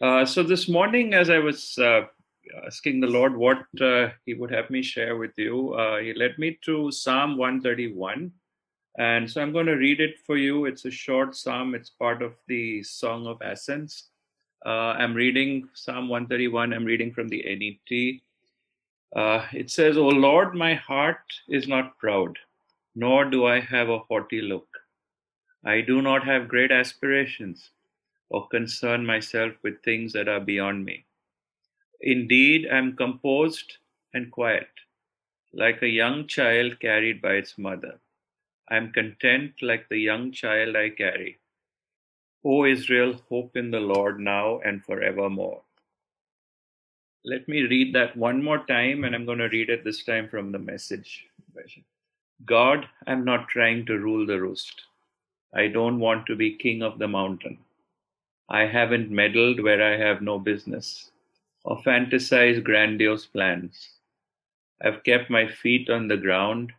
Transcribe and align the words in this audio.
Uh, 0.00 0.24
so 0.24 0.42
this 0.42 0.66
morning, 0.66 1.12
as 1.12 1.28
I 1.28 1.38
was 1.38 1.76
uh, 1.76 2.06
asking 2.66 3.00
the 3.00 3.06
Lord 3.06 3.36
what 3.36 3.66
uh, 3.82 4.08
He 4.24 4.32
would 4.32 4.50
have 4.50 4.70
me 4.70 4.82
share 4.82 5.18
with 5.18 5.32
you, 5.36 5.74
uh, 5.74 5.98
He 5.98 6.14
led 6.14 6.38
me 6.38 6.58
to 6.64 6.90
Psalm 6.90 7.36
131. 7.36 8.32
And 8.96 9.30
so 9.30 9.42
I'm 9.42 9.52
going 9.52 9.66
to 9.66 9.76
read 9.76 10.00
it 10.00 10.16
for 10.26 10.38
you. 10.38 10.64
It's 10.64 10.86
a 10.86 10.90
short 10.90 11.36
psalm, 11.36 11.74
it's 11.74 11.90
part 11.90 12.22
of 12.22 12.32
the 12.48 12.82
Song 12.82 13.26
of 13.26 13.42
Ascents. 13.42 14.08
Uh, 14.64 14.96
I'm 14.96 15.12
reading 15.12 15.68
Psalm 15.74 16.08
131, 16.08 16.72
I'm 16.72 16.86
reading 16.86 17.12
from 17.12 17.28
the 17.28 17.44
NET. 17.44 18.22
It 19.52 19.70
says, 19.70 19.98
O 19.98 20.08
Lord, 20.08 20.54
my 20.54 20.74
heart 20.76 21.24
is 21.46 21.68
not 21.68 21.98
proud, 21.98 22.38
nor 22.94 23.26
do 23.26 23.44
I 23.44 23.60
have 23.60 23.90
a 23.90 23.98
haughty 23.98 24.40
look. 24.40 24.66
I 25.62 25.82
do 25.82 26.00
not 26.00 26.24
have 26.24 26.48
great 26.48 26.72
aspirations 26.72 27.68
or 28.30 28.48
concern 28.48 29.04
myself 29.04 29.52
with 29.62 29.82
things 29.82 30.12
that 30.12 30.28
are 30.28 30.40
beyond 30.40 30.84
me. 30.84 31.04
Indeed, 32.00 32.68
I 32.72 32.78
am 32.78 32.96
composed 32.96 33.76
and 34.14 34.30
quiet, 34.30 34.68
like 35.52 35.82
a 35.82 35.88
young 35.88 36.26
child 36.26 36.80
carried 36.80 37.20
by 37.20 37.34
its 37.34 37.58
mother. 37.58 37.98
I 38.68 38.76
am 38.76 38.92
content 38.92 39.54
like 39.60 39.88
the 39.88 39.98
young 39.98 40.32
child 40.32 40.76
I 40.76 40.90
carry. 40.90 41.38
O 42.44 42.64
Israel, 42.64 43.20
hope 43.28 43.56
in 43.56 43.70
the 43.70 43.80
Lord 43.80 44.20
now 44.20 44.60
and 44.60 44.82
forevermore. 44.84 45.62
Let 47.24 47.48
me 47.48 47.62
read 47.62 47.94
that 47.94 48.16
one 48.16 48.42
more 48.42 48.64
time, 48.66 49.04
and 49.04 49.14
I'm 49.14 49.26
going 49.26 49.38
to 49.38 49.48
read 49.48 49.68
it 49.68 49.84
this 49.84 50.04
time 50.04 50.28
from 50.28 50.52
the 50.52 50.58
message 50.58 51.26
version. 51.54 51.84
God, 52.46 52.88
I'm 53.06 53.24
not 53.26 53.48
trying 53.48 53.84
to 53.86 53.98
rule 53.98 54.24
the 54.24 54.40
roost. 54.40 54.82
I 55.54 55.66
don't 55.66 55.98
want 55.98 56.26
to 56.26 56.36
be 56.36 56.56
king 56.56 56.82
of 56.82 56.98
the 56.98 57.08
mountain. 57.08 57.58
I 58.52 58.66
haven't 58.66 59.12
meddled 59.12 59.62
where 59.62 59.80
I 59.80 59.96
have 59.96 60.22
no 60.22 60.38
business 60.38 61.12
or 61.64 61.80
fantasized 61.82 62.64
grandiose 62.64 63.24
plans. 63.24 63.90
I've 64.82 65.04
kept 65.04 65.30
my 65.30 65.46
feet 65.46 65.88
on 65.88 66.08
the 66.08 66.16
ground, 66.16 66.72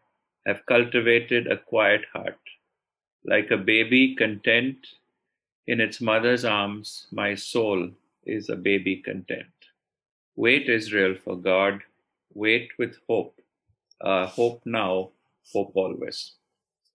have 0.46 0.66
cultivated 0.66 1.48
a 1.48 1.58
quiet 1.58 2.02
heart. 2.12 2.40
Like 3.24 3.52
a 3.52 3.58
baby 3.58 4.16
content 4.16 4.86
in 5.66 5.80
its 5.80 6.02
mother's 6.02 6.44
arms, 6.44 7.08
my 7.12 7.36
soul 7.36 7.90
is 8.26 8.50
a 8.50 8.56
baby 8.58 8.98
content. 8.98 9.48
Wait, 10.36 10.70
Israel, 10.70 11.16
for 11.24 11.38
God. 11.38 11.82
Wait 12.34 12.70
with 12.78 12.98
hope. 13.08 13.40
Uh, 14.02 14.26
hope 14.26 14.62
now, 14.66 15.12
hope 15.54 15.72
always. 15.76 16.34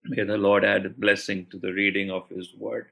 May 0.04 0.24
the 0.24 0.36
Lord 0.36 0.64
add 0.64 0.84
a 0.84 0.90
blessing 0.90 1.46
to 1.50 1.58
the 1.58 1.72
reading 1.72 2.10
of 2.10 2.28
His 2.28 2.54
word. 2.54 2.90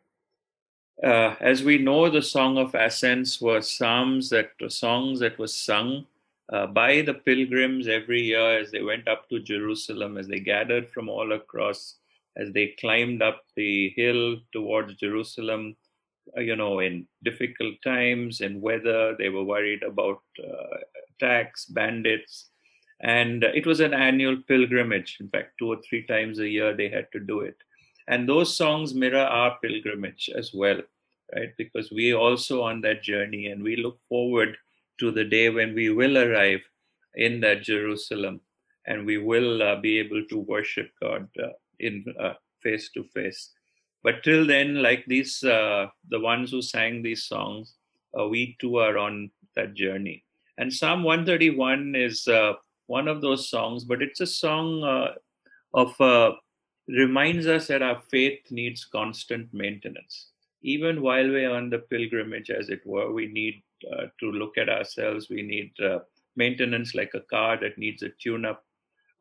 Uh, 1.03 1.35
as 1.41 1.65
we 1.65 1.79
know, 1.79 2.09
the 2.09 2.23
Song 2.23 2.57
of 2.57 2.75
Ascents 2.75 3.41
were 3.41 3.61
psalms 3.61 4.31
that 4.31 4.51
were 4.61 4.71
songs 4.71 5.19
that 5.21 5.39
were 5.39 5.49
sung 5.49 6.07
uh, 6.53 6.67
by 6.67 7.03
the 7.03 7.15
pilgrims 7.15 7.89
every 7.89 8.23
year 8.23 8.61
as 8.61 8.71
they 8.71 8.83
went 8.83 9.09
up 9.09 9.29
to 9.29 9.41
Jerusalem, 9.41 10.17
as 10.17 10.29
they 10.29 10.39
gathered 10.39 10.89
from 10.91 11.09
all 11.09 11.33
across, 11.33 11.97
as 12.37 12.53
they 12.53 12.77
climbed 12.79 13.23
up 13.23 13.43
the 13.57 13.91
hill 13.97 14.37
towards 14.53 14.95
Jerusalem. 14.95 15.77
Uh, 16.37 16.41
you 16.41 16.55
know, 16.55 16.79
in 16.79 17.07
difficult 17.25 17.75
times, 17.83 18.41
and 18.41 18.63
weather, 18.63 19.17
they 19.19 19.29
were 19.29 19.45
worried 19.45 19.83
about 19.83 20.23
uh, 20.39 20.77
attacks, 21.11 21.67
bandits, 21.67 22.51
and 23.01 23.43
it 23.43 23.67
was 23.67 23.81
an 23.81 23.93
annual 23.93 24.37
pilgrimage. 24.49 25.19
In 25.21 25.29
fact, 25.29 25.59
two 25.59 25.73
or 25.73 25.79
three 25.83 26.07
times 26.07 26.39
a 26.39 26.49
year 26.49 26.75
they 26.75 26.89
had 26.89 27.09
to 27.13 27.21
do 27.21 27.41
it 27.41 27.57
and 28.09 28.29
those 28.29 28.57
songs 28.57 28.95
mirror 28.95 29.19
our 29.19 29.59
pilgrimage 29.63 30.31
as 30.37 30.53
well 30.55 30.81
right? 31.35 31.53
Because 31.57 31.91
we 31.91 32.15
also 32.15 32.63
on 32.63 32.81
that 32.83 33.03
journey 33.03 33.47
and 33.47 33.63
we 33.63 33.77
look 33.77 33.99
forward 34.09 34.57
to 35.01 35.11
the 35.11 35.25
day 35.25 35.51
when 35.51 35.75
we 35.75 35.91
will 35.91 36.19
arrive 36.19 36.61
in 37.17 37.41
that 37.41 37.63
jerusalem 37.63 38.41
and 38.87 39.07
we 39.07 39.19
will 39.19 39.63
uh, 39.63 39.77
be 39.81 39.99
able 39.99 40.25
to 40.27 40.39
worship 40.41 40.91
god 41.01 41.29
uh, 41.43 41.49
in 41.81 42.05
uh, 42.21 42.35
face 42.63 42.91
to 42.93 43.05
face. 43.05 43.53
But 44.03 44.23
till 44.23 44.47
then 44.47 44.83
like 44.83 45.05
these 45.07 45.43
uh, 45.43 45.87
the 46.11 46.21
ones 46.21 46.51
who 46.51 46.63
sang 46.63 47.03
these 47.03 47.25
songs 47.25 47.75
uh, 48.19 48.27
we 48.27 48.57
too 48.61 48.77
are 48.77 48.99
on 48.99 49.31
that 49.57 49.75
journey. 49.75 50.25
And 50.59 50.73
psalm 50.73 51.03
131 51.03 51.97
is 51.97 52.29
one 52.87 53.09
of 53.09 53.21
those 53.21 53.49
songs 53.49 53.85
but 53.85 54.03
it's 54.03 54.21
a 54.21 54.27
song 54.27 54.85
of 55.73 55.95
reminds 56.89 57.47
us 57.47 57.69
that 57.69 57.83
our 57.83 58.01
faith 58.11 58.51
needs 58.51 58.85
constant 58.85 59.53
maintenance. 59.53 60.29
Even 60.63 61.03
while 61.03 61.27
we're 61.29 61.55
on 61.55 61.71
the 61.71 61.79
pilgrimage, 61.79 62.51
as 62.51 62.69
it 62.69 62.81
were, 62.87 63.13
we 63.13 63.27
need 63.27 63.63
uh, 63.93 64.07
to 64.21 64.31
look 64.31 64.57
at 64.59 64.69
ourselves. 64.69 65.29
We 65.29 65.43
need 65.43 65.73
uh, 65.81 66.01
maintenance 66.37 66.95
like 66.95 67.13
a 67.15 67.21
car 67.21 67.59
that 67.61 67.79
needs 67.79 68.03
a 68.03 68.11
tune 68.21 68.45
up. 68.45 68.65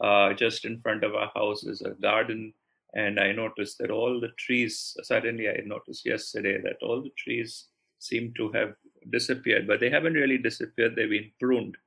Uh, 0.01 0.33
just 0.33 0.65
in 0.65 0.81
front 0.81 1.03
of 1.03 1.15
our 1.15 1.31
house 1.33 1.63
is 1.63 1.81
a 1.81 1.91
garden. 1.91 2.53
And 2.95 3.19
I 3.19 3.31
noticed 3.31 3.77
that 3.79 3.91
all 3.91 4.19
the 4.19 4.31
trees, 4.37 4.95
suddenly 5.03 5.47
I 5.49 5.61
noticed 5.65 6.05
yesterday 6.05 6.61
that 6.61 6.77
all 6.81 7.01
the 7.01 7.11
trees 7.17 7.67
seem 7.99 8.33
to 8.35 8.51
have 8.51 8.75
disappeared, 9.09 9.67
but 9.67 9.79
they 9.79 9.89
haven't 9.89 10.13
really 10.13 10.37
disappeared. 10.37 10.95
They've 10.95 11.09
been 11.09 11.31
pruned 11.39 11.77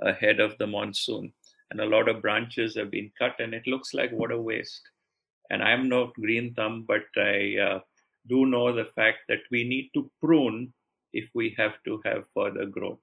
ahead 0.00 0.40
of 0.40 0.56
the 0.58 0.66
monsoon. 0.66 1.32
And 1.70 1.80
a 1.80 1.86
lot 1.86 2.08
of 2.08 2.22
branches 2.22 2.76
have 2.76 2.90
been 2.90 3.10
cut, 3.18 3.34
and 3.40 3.52
it 3.52 3.66
looks 3.66 3.92
like 3.92 4.12
what 4.12 4.30
a 4.30 4.40
waste 4.40 4.88
and 5.50 5.62
I'm 5.62 5.88
no 5.88 6.12
green 6.14 6.54
thumb, 6.54 6.84
but 6.86 7.04
I 7.16 7.56
uh, 7.58 7.80
do 8.26 8.46
know 8.46 8.72
the 8.72 8.90
fact 8.96 9.18
that 9.28 9.40
we 9.50 9.64
need 9.64 9.90
to 9.94 10.10
prune 10.20 10.72
if 11.12 11.28
we 11.34 11.54
have 11.56 11.74
to 11.84 12.00
have 12.04 12.24
further 12.34 12.66
growth. 12.66 13.00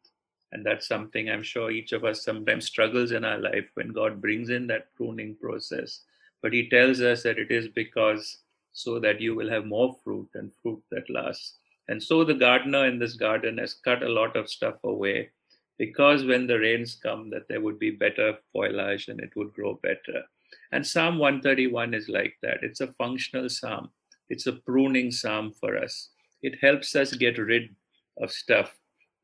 And 0.52 0.66
that's 0.66 0.88
something 0.88 1.30
I'm 1.30 1.42
sure 1.44 1.72
each 1.72 1.94
of 1.94 2.04
us 2.06 2.24
sometimes 2.24 2.66
struggles 2.66 3.12
in 3.12 3.26
our 3.26 3.40
life 3.40 3.66
when 3.74 3.92
God 3.92 4.22
brings 4.22 4.50
in 4.50 4.68
that 4.68 4.94
pruning 4.96 5.36
process. 5.42 6.02
But 6.42 6.54
He 6.54 6.70
tells 6.70 7.02
us 7.02 7.24
that 7.24 7.40
it 7.40 7.50
is 7.50 7.68
because 7.70 8.38
so 8.74 9.00
that 9.00 9.22
you 9.22 9.36
will 9.36 9.50
have 9.50 9.66
more 9.66 9.96
fruit 10.04 10.30
and 10.36 10.52
fruit 10.62 10.81
that 10.92 11.10
lasts. 11.10 11.58
And 11.88 12.02
so 12.02 12.24
the 12.24 12.34
gardener 12.34 12.86
in 12.86 13.00
this 13.00 13.14
garden 13.14 13.58
has 13.58 13.74
cut 13.74 14.04
a 14.04 14.10
lot 14.10 14.36
of 14.36 14.50
stuff 14.50 14.75
away 14.84 15.30
because 15.78 16.24
when 16.24 16.48
the 16.48 16.60
rains 16.60 16.96
come, 16.96 17.30
that 17.30 17.48
there 17.48 17.62
would 17.62 17.80
be 17.80 17.92
better 17.92 18.38
foliage 18.52 19.08
and 19.08 19.20
it 19.20 19.36
would 19.36 19.54
grow 19.54 19.80
better. 19.81 20.24
And 20.73 20.85
Psalm 20.85 21.19
131 21.19 21.94
is 21.94 22.09
like 22.09 22.35
that. 22.41 22.63
It's 22.63 22.81
a 22.81 22.94
functional 22.94 23.47
psalm, 23.47 23.91
it's 24.28 24.47
a 24.47 24.53
pruning 24.53 25.11
psalm 25.11 25.51
for 25.51 25.78
us. 25.78 26.09
It 26.41 26.57
helps 26.61 26.95
us 26.95 27.13
get 27.13 27.38
rid 27.38 27.75
of 28.19 28.31
stuff 28.31 28.75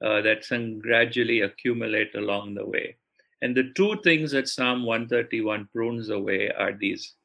uh, 0.05 0.21
that 0.21 0.47
can 0.47 0.77
gradually 0.77 1.41
accumulate 1.41 2.13
along 2.13 2.53
the 2.53 2.67
way. 2.67 2.97
And 3.41 3.57
the 3.57 3.71
two 3.75 3.99
things 4.03 4.31
that 4.31 4.47
Psalm 4.47 4.85
131 4.85 5.69
prunes 5.73 6.09
away 6.09 6.51
are 6.51 6.73
these 6.73 7.15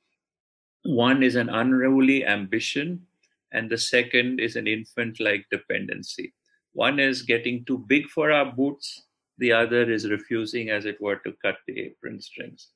one 0.85 1.23
is 1.23 1.35
an 1.37 1.51
unruly 1.51 2.25
ambition, 2.25 3.07
and 3.53 3.69
the 3.69 3.79
second 3.79 4.41
is 4.41 4.57
an 4.57 4.67
infant 4.67 5.21
like 5.21 5.45
dependency. 5.51 6.33
One 6.73 6.99
is 6.99 7.21
getting 7.23 7.65
too 7.67 7.85
big 7.89 8.09
for 8.09 8.33
our 8.33 8.51
boots, 8.51 9.03
the 9.37 9.53
other 9.53 9.83
is 9.91 10.11
refusing, 10.11 10.71
as 10.71 10.87
it 10.87 10.99
were, 10.99 11.17
to 11.17 11.35
cut 11.43 11.57
the 11.67 11.79
apron 11.79 12.23
strings. 12.23 12.69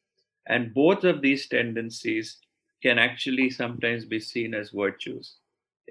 And 0.48 0.75
both 0.75 1.04
of 1.04 1.20
these 1.20 1.47
tendencies 1.47 2.38
can 2.82 2.98
actually 2.98 3.50
sometimes 3.50 4.04
be 4.04 4.19
seen 4.19 4.54
as 4.54 4.70
virtues, 4.70 5.36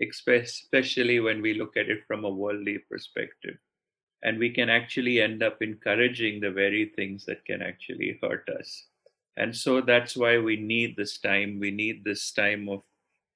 especially 0.02 1.20
when 1.20 1.42
we 1.42 1.54
look 1.54 1.78
at 1.78 1.90
it 1.90 2.06
from 2.08 2.26
a 2.26 2.30
worldly 2.30 2.80
perspective. 2.90 3.58
And 4.24 4.40
we 4.40 4.50
can 4.50 4.70
actually 4.70 5.22
end 5.22 5.44
up 5.44 5.62
encouraging 5.62 6.42
the 6.42 6.52
very 6.52 6.92
things 6.96 7.24
that 7.26 7.46
can 7.46 7.62
actually 7.62 8.20
hurt 8.22 8.50
us. 8.60 8.86
And 9.38 9.56
so 9.56 9.82
that's 9.82 10.18
why 10.18 10.40
we 10.40 10.56
need 10.56 10.96
this 10.98 11.20
time. 11.20 11.60
We 11.60 11.70
need 11.70 12.04
this 12.04 12.32
time 12.32 12.68
of 12.68 12.82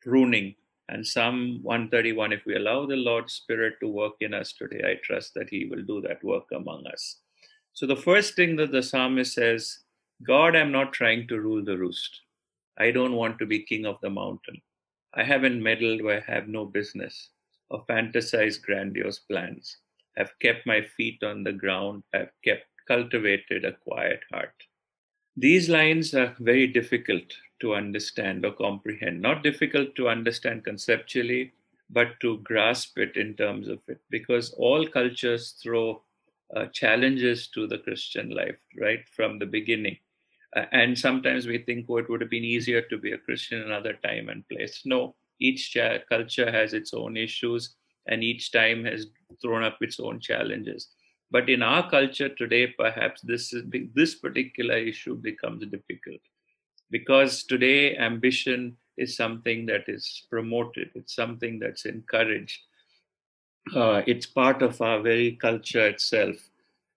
pruning. 0.01 0.55
And 0.89 1.05
Psalm 1.05 1.59
131, 1.61 2.33
if 2.33 2.45
we 2.45 2.55
allow 2.55 2.87
the 2.87 2.95
Lord's 2.95 3.33
Spirit 3.33 3.75
to 3.81 3.87
work 3.87 4.13
in 4.21 4.33
us 4.33 4.53
today, 4.53 4.81
I 4.83 4.95
trust 5.03 5.35
that 5.35 5.49
He 5.49 5.65
will 5.65 5.83
do 5.83 6.01
that 6.01 6.23
work 6.23 6.45
among 6.51 6.87
us. 6.87 7.17
So 7.73 7.85
the 7.85 7.95
first 7.95 8.35
thing 8.35 8.55
that 8.55 8.71
the 8.71 8.81
psalmist 8.81 9.35
says 9.35 9.79
God, 10.23 10.55
I'm 10.55 10.71
not 10.71 10.93
trying 10.93 11.27
to 11.27 11.39
rule 11.39 11.63
the 11.63 11.77
roost. 11.77 12.21
I 12.77 12.91
don't 12.91 13.15
want 13.15 13.39
to 13.39 13.45
be 13.45 13.63
king 13.63 13.85
of 13.85 13.99
the 14.01 14.09
mountain. 14.09 14.61
I 15.13 15.23
haven't 15.23 15.61
meddled 15.61 16.01
where 16.01 16.23
I 16.27 16.31
have 16.31 16.47
no 16.47 16.65
business 16.65 17.29
or 17.69 17.85
fantasized 17.85 18.61
grandiose 18.61 19.19
plans. 19.19 19.77
I've 20.17 20.37
kept 20.39 20.65
my 20.65 20.81
feet 20.81 21.23
on 21.23 21.43
the 21.43 21.53
ground. 21.53 22.03
I've 22.13 22.31
kept 22.43 22.65
cultivated 22.87 23.65
a 23.65 23.73
quiet 23.73 24.21
heart. 24.31 24.53
These 25.37 25.69
lines 25.69 26.13
are 26.13 26.35
very 26.39 26.67
difficult 26.67 27.23
to 27.61 27.73
understand 27.73 28.45
or 28.45 28.51
comprehend. 28.51 29.21
Not 29.21 29.43
difficult 29.43 29.95
to 29.95 30.09
understand 30.09 30.65
conceptually, 30.65 31.53
but 31.89 32.19
to 32.19 32.37
grasp 32.39 32.97
it 32.97 33.15
in 33.15 33.33
terms 33.35 33.67
of 33.67 33.79
it, 33.87 34.01
because 34.09 34.51
all 34.51 34.85
cultures 34.87 35.51
throw 35.63 36.01
uh, 36.55 36.65
challenges 36.67 37.47
to 37.47 37.67
the 37.67 37.77
Christian 37.77 38.29
life 38.29 38.57
right 38.79 39.07
from 39.15 39.39
the 39.39 39.45
beginning. 39.45 39.97
And 40.53 40.97
sometimes 40.97 41.47
we 41.47 41.59
think, 41.59 41.85
oh, 41.89 41.97
it 41.97 42.09
would 42.09 42.21
have 42.21 42.29
been 42.29 42.43
easier 42.43 42.81
to 42.81 42.97
be 42.97 43.13
a 43.13 43.17
Christian 43.17 43.61
in 43.61 43.67
another 43.67 43.93
time 44.03 44.29
and 44.29 44.47
place. 44.49 44.81
No, 44.85 45.15
each 45.39 45.77
culture 46.09 46.51
has 46.51 46.73
its 46.73 46.93
own 46.93 47.17
issues. 47.17 47.75
and 48.07 48.23
each 48.23 48.51
time 48.51 48.83
has 48.85 49.07
thrown 49.41 49.63
up 49.63 49.77
its 49.81 49.99
own 49.99 50.19
challenges. 50.19 50.89
But 51.29 51.49
in 51.49 51.61
our 51.61 51.89
culture 51.89 52.29
today, 52.29 52.67
perhaps 52.67 53.21
this 53.21 53.53
is 53.53 53.63
this 53.93 54.15
particular 54.15 54.77
issue 54.77 55.15
becomes 55.15 55.65
difficult 55.67 56.19
because 56.89 57.43
today 57.43 57.95
ambition 57.97 58.77
is 58.97 59.15
something 59.15 59.65
that 59.67 59.85
is 59.87 60.25
promoted. 60.29 60.89
It's 60.95 61.15
something 61.15 61.59
that's 61.59 61.85
encouraged. 61.85 62.59
Uh, 63.75 64.01
it's 64.07 64.25
part 64.25 64.61
of 64.61 64.81
our 64.81 65.01
very 65.01 65.33
culture 65.33 65.87
itself, 65.87 66.35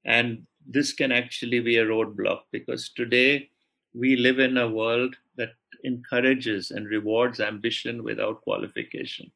and 0.04 0.46
this 0.66 0.92
can 0.92 1.12
actually 1.12 1.60
be 1.60 1.76
a 1.76 1.86
roadblock 1.86 2.40
because 2.52 2.90
today 2.90 3.50
we 3.94 4.16
live 4.16 4.38
in 4.38 4.56
a 4.56 4.68
world 4.68 5.14
that 5.36 5.50
encourages 5.84 6.70
and 6.70 6.88
rewards 6.88 7.40
ambition 7.40 8.02
without 8.02 8.42
qualification, 8.42 9.30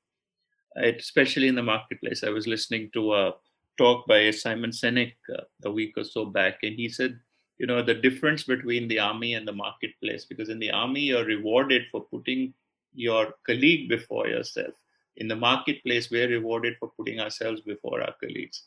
especially 0.77 1.49
in 1.49 1.55
the 1.55 1.63
marketplace. 1.63 2.25
I 2.25 2.31
was 2.31 2.47
listening 2.47 2.91
to 2.95 3.15
a 3.15 3.35
talk 3.77 4.07
by 4.07 4.31
Simon 4.31 4.71
Sinek 4.71 5.15
uh, 5.33 5.43
a 5.65 5.71
week 5.71 5.95
or 5.97 6.05
so 6.05 6.25
back, 6.25 6.59
and 6.63 6.75
he 6.75 6.89
said, 6.89 7.19
you 7.59 7.67
know, 7.67 7.83
the 7.83 7.95
difference 7.95 8.45
between 8.45 8.89
the 8.89 8.99
army 8.99 9.35
and 9.35 9.47
the 9.47 9.53
marketplace, 9.53 10.25
because 10.25 10.49
in 10.49 10.59
the 10.59 10.71
army, 10.71 11.01
you're 11.01 11.25
rewarded 11.25 11.83
for 11.91 12.03
putting 12.03 12.55
your 12.95 13.35
colleague 13.47 13.89
before 13.89 14.29
yourself. 14.29 14.75
In 15.17 15.29
the 15.29 15.37
marketplace, 15.37 16.11
we're 16.11 16.29
rewarded 16.29 16.77
for 16.79 16.93
putting 16.97 17.21
ourselves 17.21 17.61
before 17.61 18.01
our 18.01 18.15
colleagues, 18.21 18.65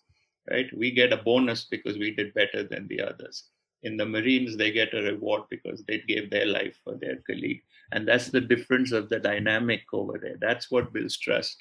right? 0.50 0.68
We 0.76 0.92
get 0.92 1.14
a 1.14 1.18
bonus 1.18 1.66
because 1.66 1.98
we 1.98 2.16
did 2.16 2.34
better 2.34 2.64
than 2.64 2.88
the 2.88 3.02
others. 3.02 3.46
In 3.84 3.98
the 3.98 4.06
Marines, 4.06 4.58
they 4.58 4.72
get 4.72 4.94
a 4.94 5.02
reward 5.02 5.44
because 5.50 5.84
they 5.88 6.00
gave 6.08 6.30
their 6.30 6.46
life 6.46 6.78
for 6.84 6.96
their 6.96 7.18
colleague. 7.28 7.62
And 7.92 8.08
that's 8.08 8.30
the 8.30 8.42
difference 8.42 8.92
of 8.92 9.10
the 9.10 9.20
dynamic 9.20 9.82
over 9.92 10.20
there. 10.22 10.38
That's 10.40 10.70
what 10.70 10.94
builds 10.94 11.18
trust 11.18 11.58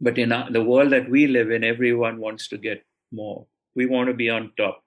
but 0.00 0.18
in 0.18 0.28
the 0.50 0.62
world 0.62 0.92
that 0.92 1.10
we 1.10 1.26
live 1.26 1.50
in, 1.50 1.64
everyone 1.64 2.18
wants 2.20 2.48
to 2.48 2.58
get 2.58 2.84
more. 3.10 3.46
We 3.74 3.86
want 3.86 4.08
to 4.08 4.14
be 4.14 4.30
on 4.30 4.52
top. 4.56 4.82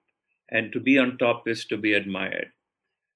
And 0.50 0.72
to 0.72 0.80
be 0.80 0.98
on 0.98 1.18
top 1.18 1.48
is 1.48 1.66
to 1.66 1.76
be 1.76 1.94
admired. 1.94 2.48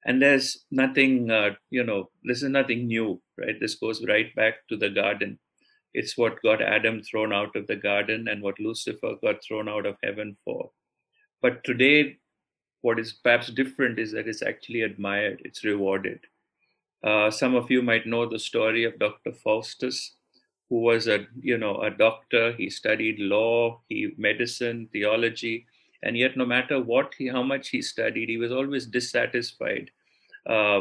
And 0.05 0.23
there's 0.23 0.65
nothing, 0.71 1.31
uh, 1.31 1.55
you 1.71 1.85
know, 1.85 2.11
this 2.23 2.43
is 2.43 2.51
nothing 2.51 2.87
new, 2.87 3.21
right? 3.39 3.59
This 3.61 3.75
goes 3.75 4.05
right 4.07 4.35
back 4.35 4.55
to 4.69 4.77
the 4.77 4.89
garden. 4.89 5.39
It's 5.95 6.17
what 6.17 6.43
got 6.43 6.61
Adam 6.61 7.03
thrown 7.03 7.33
out 7.33 7.57
of 7.57 7.67
the 7.67 7.77
garden 7.77 8.29
and 8.29 8.43
what 8.43 8.61
Lucifer 8.61 9.15
got 9.23 9.43
thrown 9.43 9.69
out 9.69 9.87
of 9.87 9.97
heaven 10.03 10.37
for. 10.45 10.71
But 11.43 11.65
today, 11.65 12.19
what 12.83 12.99
is 12.99 13.13
perhaps 13.13 13.49
different 13.49 13.99
is 13.99 14.13
that 14.13 14.29
it's 14.29 14.43
actually 14.43 14.83
admired, 14.83 15.43
it's 15.45 15.65
rewarded. 15.65 16.21
Uh, 17.03 17.31
some 17.31 17.55
of 17.55 17.71
you 17.71 17.83
might 17.83 18.07
know 18.07 18.27
the 18.27 18.39
story 18.39 18.85
of 18.85 18.99
Dr. 18.99 19.33
Faustus 19.33 20.17
who 20.69 20.81
was 20.81 21.07
a 21.07 21.27
you 21.41 21.59
know 21.59 21.77
a 21.83 21.91
doctor 21.91 22.53
he 22.53 22.69
studied 22.69 23.19
law 23.19 23.81
he 23.89 24.13
medicine 24.17 24.89
theology 24.93 25.67
and 26.03 26.17
yet 26.17 26.37
no 26.37 26.45
matter 26.45 26.81
what 26.81 27.15
he 27.17 27.29
how 27.29 27.43
much 27.43 27.69
he 27.69 27.81
studied 27.81 28.29
he 28.29 28.37
was 28.37 28.53
always 28.53 28.87
dissatisfied 28.87 29.91
uh, 30.49 30.81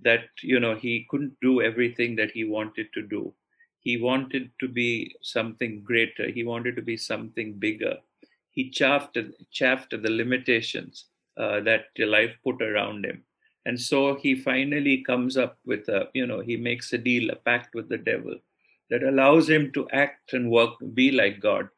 that 0.00 0.24
you 0.42 0.58
know 0.58 0.74
he 0.74 1.06
couldn't 1.08 1.36
do 1.40 1.62
everything 1.62 2.16
that 2.16 2.30
he 2.32 2.44
wanted 2.44 2.86
to 2.92 3.02
do 3.02 3.32
he 3.82 3.96
wanted 3.96 4.50
to 4.60 4.68
be 4.68 5.14
something 5.22 5.82
greater. 5.82 6.30
He 6.30 6.44
wanted 6.44 6.76
to 6.76 6.82
be 6.82 6.96
something 6.96 7.54
bigger. 7.54 7.96
He 8.50 8.70
chaffed 8.70 9.18
chaffed 9.50 9.90
the 9.90 10.10
limitations 10.10 11.06
uh, 11.36 11.60
that 11.60 11.86
life 11.98 12.34
put 12.44 12.62
around 12.62 13.04
him. 13.04 13.24
And 13.64 13.80
so 13.80 14.16
he 14.16 14.34
finally 14.34 15.02
comes 15.02 15.36
up 15.36 15.58
with 15.64 15.88
a 15.88 16.08
you 16.14 16.26
know 16.26 16.40
he 16.40 16.56
makes 16.56 16.92
a 16.92 16.98
deal 16.98 17.30
a 17.30 17.36
pact 17.36 17.74
with 17.74 17.88
the 17.88 17.98
devil 17.98 18.36
that 18.90 19.02
allows 19.02 19.48
him 19.48 19.72
to 19.72 19.88
act 19.90 20.34
and 20.34 20.50
work, 20.50 20.74
be 20.92 21.10
like 21.10 21.40
God 21.40 21.68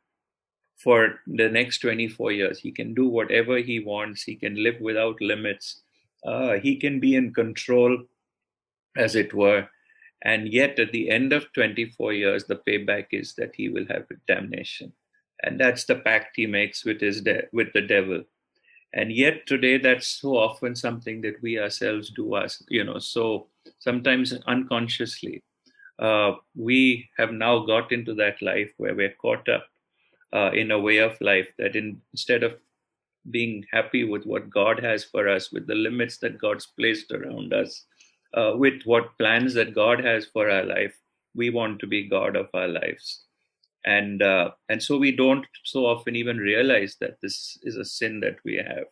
for 0.77 1.21
the 1.27 1.49
next 1.49 1.79
24 1.79 2.33
years. 2.33 2.59
He 2.59 2.73
can 2.73 2.93
do 2.93 3.07
whatever 3.07 3.59
he 3.59 3.79
wants, 3.79 4.25
he 4.25 4.35
can 4.35 4.63
live 4.63 4.81
without 4.81 5.21
limits, 5.21 5.83
uh, 6.25 6.55
he 6.55 6.77
can 6.77 6.99
be 6.99 7.15
in 7.15 7.33
control, 7.33 7.99
as 8.97 9.15
it 9.15 9.33
were. 9.33 9.69
And 10.25 10.53
yet, 10.53 10.79
at 10.79 10.93
the 10.93 11.11
end 11.11 11.33
of 11.33 11.53
24 11.53 12.13
years, 12.15 12.45
the 12.45 12.57
payback 12.57 13.09
is 13.13 13.35
that 13.35 13.55
he 13.55 13.69
will 13.69 13.87
have 13.91 14.07
damnation. 14.27 14.93
And 15.43 15.61
that's 15.61 15.85
the 15.85 15.97
pact 15.97 16.37
he 16.37 16.47
makes 16.47 16.85
with, 16.85 17.01
his 17.01 17.21
de- 17.21 17.49
with 17.53 17.73
the 17.75 17.83
devil. 17.83 18.23
And 18.95 19.13
yet, 19.13 19.47
today, 19.47 19.77
that's 19.77 20.07
so 20.07 20.37
often 20.37 20.75
something 20.75 21.21
that 21.23 21.43
we 21.43 21.59
ourselves 21.59 22.11
do, 22.11 22.35
us, 22.35 22.63
you 22.69 22.85
know, 22.85 22.99
so 22.99 23.49
sometimes 23.81 24.33
unconsciously 24.47 25.43
uh, 25.99 26.33
we 26.57 27.09
have 27.17 27.33
now 27.33 27.61
got 27.61 27.93
into 27.93 28.15
that 28.15 28.41
life 28.43 28.73
where 28.79 28.95
we're 28.95 29.15
caught 29.21 29.49
up 29.49 29.67
uh, 30.33 30.51
in 30.53 30.71
a 30.71 30.79
way 30.79 30.99
of 30.99 31.21
life 31.21 31.49
that 31.59 31.77
in, 31.77 32.01
instead 32.13 32.43
of 32.43 32.55
being 33.31 33.65
happy 33.73 34.05
with 34.05 34.25
what 34.25 34.51
God 34.51 34.83
has 34.83 35.05
for 35.05 35.29
us, 35.29 35.53
with 35.53 35.67
the 35.67 35.75
limits 35.75 36.19
that 36.19 36.41
God's 36.41 36.67
placed 36.67 37.11
around 37.13 37.55
us, 37.55 37.87
uh, 38.35 38.53
with 38.57 38.83
what 38.85 39.17
plans 39.19 39.55
that 39.55 39.75
God 39.75 40.05
has 40.05 40.27
for 40.27 40.51
our 40.51 40.65
life, 40.65 40.95
we 41.35 41.51
want 41.51 41.81
to 41.81 41.87
be 41.87 42.09
God 42.09 42.37
of 42.37 42.49
our 42.55 42.69
lives. 42.69 43.23
And 43.85 44.23
uh, 44.23 44.53
and 44.69 44.83
so 44.83 44.97
we 44.97 45.15
don't 45.15 45.47
so 45.65 45.85
often 45.87 46.17
even 46.17 46.39
realize 46.39 46.97
that 47.01 47.21
this 47.21 47.59
is 47.63 47.77
a 47.77 47.85
sin 47.85 48.21
that 48.21 48.37
we 48.45 48.57
have, 48.57 48.87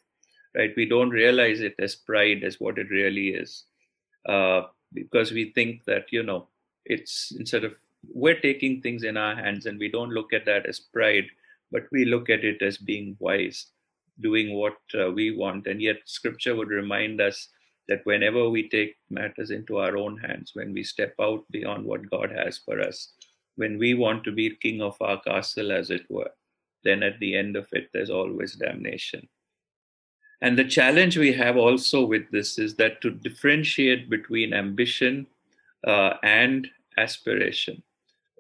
right? 0.55 0.73
We 0.77 0.87
don't 0.87 1.11
realize 1.11 1.61
it 1.61 1.75
as 1.79 1.95
pride 1.95 2.45
as 2.45 2.61
what 2.61 2.79
it 2.79 2.91
really 2.91 3.29
is, 3.29 3.65
uh, 4.29 4.63
because 4.93 5.33
we 5.33 5.51
think 5.53 5.85
that 5.87 6.07
you 6.13 6.23
know 6.23 6.49
it's 6.85 7.33
instead 7.39 7.65
of 7.65 7.75
we're 8.13 8.41
taking 8.41 8.81
things 8.81 9.05
in 9.05 9.17
our 9.17 9.35
hands 9.35 9.67
and 9.67 9.79
we 9.79 9.91
don't 9.91 10.11
look 10.11 10.33
at 10.33 10.45
that 10.45 10.67
as 10.67 10.81
pride 10.81 11.27
but 11.71 11.85
we 11.93 12.05
look 12.05 12.29
at 12.29 12.45
it 12.45 12.61
as 12.61 12.77
being 12.77 13.17
wise 13.21 13.67
doing 14.21 14.55
what 14.55 14.77
uh, 14.99 15.11
we 15.11 15.35
want 15.35 15.67
and 15.67 15.81
yet 15.81 15.99
scripture 16.05 16.55
would 16.57 16.69
remind 16.69 17.21
us 17.21 17.49
that 17.89 18.05
whenever 18.05 18.49
we 18.49 18.69
take 18.69 18.97
matters 19.11 19.51
into 19.51 19.79
our 19.79 19.97
own 19.97 20.17
hands 20.19 20.53
when 20.55 20.73
we 20.73 20.83
step 20.83 21.15
out 21.21 21.45
beyond 21.51 21.85
what 21.85 22.11
god 22.11 22.31
has 22.31 22.59
for 22.59 22.81
us 22.81 23.15
when 23.57 23.79
we 23.79 23.95
want 23.95 24.25
to 24.25 24.33
be 24.33 24.57
king 24.63 24.81
of 24.81 24.97
our 25.01 25.21
castle 25.21 25.73
as 25.73 25.91
it 25.91 26.05
were 26.09 26.31
then 26.85 27.03
at 27.03 27.19
the 27.21 27.37
end 27.37 27.57
of 27.57 27.67
it 27.73 27.89
there's 27.93 28.11
always 28.11 28.55
damnation 28.55 29.29
and 30.43 30.59
the 30.59 30.65
challenge 30.65 31.17
we 31.17 31.33
have 31.33 31.57
also 31.57 32.05
with 32.05 32.29
this 32.33 32.59
is 32.59 32.75
that 32.75 33.01
to 33.01 33.11
differentiate 33.11 34.11
between 34.11 34.53
ambition 34.53 35.29
uh, 35.87 36.15
and 36.25 36.69
aspiration, 36.99 37.81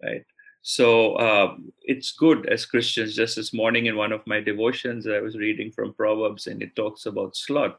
right? 0.02 0.24
So 0.62 1.14
uh, 1.14 1.56
it's 1.82 2.10
good 2.10 2.48
as 2.48 2.66
Christians. 2.66 3.14
Just 3.14 3.36
this 3.36 3.54
morning 3.54 3.86
in 3.86 3.96
one 3.96 4.10
of 4.10 4.26
my 4.26 4.40
devotions, 4.40 5.06
I 5.06 5.20
was 5.20 5.36
reading 5.36 5.70
from 5.70 5.94
Proverbs 5.94 6.48
and 6.48 6.60
it 6.60 6.74
talks 6.74 7.06
about 7.06 7.36
sloth, 7.36 7.78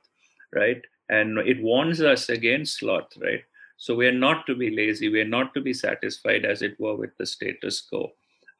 right? 0.53 0.81
And 1.09 1.37
it 1.39 1.61
warns 1.61 2.01
us 2.01 2.29
against 2.29 2.79
sloth, 2.79 3.15
right? 3.21 3.43
So 3.77 3.95
we're 3.95 4.13
not 4.13 4.45
to 4.47 4.55
be 4.55 4.75
lazy. 4.75 5.09
We're 5.09 5.27
not 5.27 5.53
to 5.53 5.61
be 5.61 5.73
satisfied, 5.73 6.45
as 6.45 6.61
it 6.61 6.79
were, 6.79 6.95
with 6.95 7.15
the 7.17 7.25
status 7.25 7.81
quo. 7.81 8.11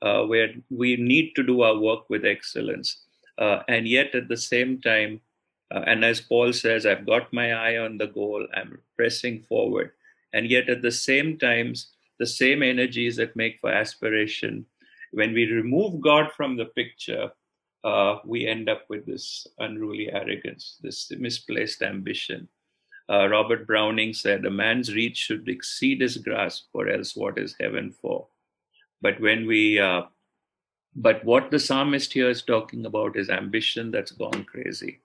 Uh, 0.02 0.26
where 0.26 0.50
we 0.70 0.98
need 0.98 1.34
to 1.36 1.44
do 1.44 1.62
our 1.62 1.78
work 1.80 2.10
with 2.10 2.26
excellence. 2.26 3.04
Uh, 3.38 3.60
and 3.70 3.88
yet, 3.88 4.14
at 4.14 4.28
the 4.28 4.38
same 4.38 4.82
time, 4.82 5.22
uh, 5.74 5.84
and 5.88 6.04
as 6.04 6.20
Paul 6.20 6.52
says, 6.52 6.86
I've 6.86 7.06
got 7.06 7.32
my 7.32 7.54
eye 7.54 7.78
on 7.78 7.98
the 7.98 8.08
goal, 8.08 8.46
I'm 8.54 8.80
pressing 8.98 9.44
forward 9.44 9.92
and 10.34 10.50
yet 10.50 10.70
at 10.70 10.82
the 10.82 10.92
same 10.92 11.38
times 11.38 11.92
the 12.20 12.28
same 12.28 12.62
energies 12.62 13.16
that 13.16 13.36
make 13.36 13.60
for 13.62 13.72
aspiration 13.72 14.66
when 15.12 15.34
we 15.34 15.46
remove 15.46 16.02
god 16.02 16.32
from 16.36 16.58
the 16.58 16.66
picture 16.66 17.32
uh, 17.84 18.20
we 18.25 18.48
end 18.48 18.70
up 18.70 18.84
with 18.90 19.06
this 19.06 19.48
unruly 19.60 20.12
arrogance 20.12 20.78
this 20.82 21.12
misplaced 21.12 21.82
ambition. 21.82 22.48
Uh, 23.10 23.28
robert 23.28 23.68
browning 23.68 24.13
said 24.13 24.46
a 24.46 24.50
man's 24.50 24.94
reach 24.96 25.18
should 25.18 25.48
exceed 25.50 26.00
his 26.00 26.18
grasp 26.18 26.68
or 26.74 26.88
else 26.88 27.16
what 27.16 27.38
is 27.38 27.56
heaven 27.60 27.92
for? 28.02 28.28
But 29.02 29.20
when 29.20 29.46
we 29.46 29.80
uh, 29.80 30.04
but 30.96 31.25
what 31.25 31.50
the 31.52 31.60
psalmist 31.60 32.13
here 32.13 32.30
is 32.30 32.44
talking 32.44 32.86
about 32.86 33.18
is 33.18 33.30
ambition 33.30 33.92
that's 33.92 34.12
gone 34.12 34.46
crazy. 34.46 35.00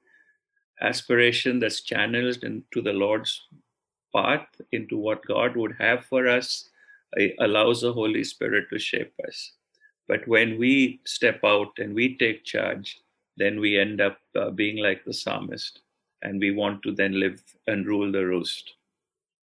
Aspiration 0.80 1.58
that's 1.58 1.80
channeled 1.80 2.44
into 2.44 2.82
the 2.82 2.92
lord's 2.92 3.42
path 4.14 4.46
into 4.72 4.96
what 4.96 5.26
God 5.26 5.56
would 5.56 5.74
have 5.78 6.04
for 6.04 6.28
us 6.28 6.70
allows 7.40 7.80
the 7.80 7.92
Holy 7.92 8.22
Spirit 8.24 8.66
to 8.70 8.78
shape 8.78 9.12
us. 9.26 9.52
But 10.08 10.26
when 10.26 10.58
we 10.58 11.00
step 11.04 11.40
out 11.44 11.72
and 11.78 11.94
we 11.94 12.16
take 12.16 12.44
charge, 12.44 13.00
then 13.36 13.60
we 13.60 13.78
end 13.78 14.00
up 14.00 14.18
uh, 14.34 14.50
being 14.50 14.78
like 14.78 15.04
the 15.04 15.12
psalmist, 15.12 15.80
and 16.22 16.40
we 16.40 16.50
want 16.50 16.82
to 16.82 16.92
then 16.92 17.20
live 17.20 17.42
and 17.66 17.86
rule 17.86 18.10
the 18.10 18.26
roost. 18.26 18.74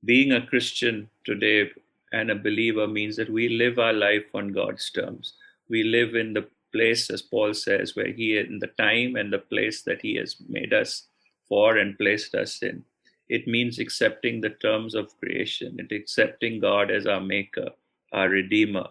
Being 0.04 0.32
a 0.32 0.46
Christian 0.46 1.08
today 1.24 1.70
and 2.12 2.30
a 2.30 2.34
believer 2.34 2.88
means 2.88 3.16
that 3.16 3.30
we 3.30 3.48
live 3.48 3.78
our 3.78 3.92
life 3.92 4.26
on 4.34 4.48
God's 4.48 4.90
terms. 4.90 5.34
We 5.68 5.82
live 5.84 6.14
in 6.16 6.34
the 6.34 6.48
place, 6.72 7.10
as 7.10 7.22
Paul 7.22 7.54
says, 7.54 7.94
where 7.94 8.12
He, 8.12 8.38
in 8.38 8.58
the 8.58 8.72
time 8.78 9.16
and 9.16 9.32
the 9.32 9.38
place 9.38 9.82
that 9.82 10.02
He 10.02 10.16
has 10.16 10.36
made 10.48 10.72
us 10.72 11.06
for 11.48 11.76
and 11.76 11.96
placed 11.98 12.34
us 12.34 12.62
in 12.62 12.84
it 13.28 13.46
means 13.46 13.78
accepting 13.78 14.40
the 14.40 14.50
terms 14.50 14.94
of 14.94 15.18
creation, 15.18 15.76
it 15.78 15.94
accepting 15.94 16.60
God 16.60 16.90
as 16.90 17.06
our 17.06 17.20
maker, 17.20 17.70
our 18.12 18.28
redeemer, 18.28 18.88